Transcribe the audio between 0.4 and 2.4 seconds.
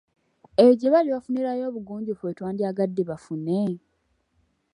Eyo gye bali bafunirayo obugunjufu bwe